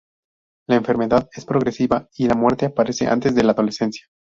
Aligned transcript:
La 0.67 0.77
enfermedad 0.77 1.29
es 1.31 1.45
progresiva 1.45 2.09
y 2.15 2.27
la 2.27 2.33
muerte 2.33 2.65
aparece 2.65 3.05
antes 3.05 3.35
de 3.35 3.43
la 3.43 3.51
adolescencia. 3.51 4.07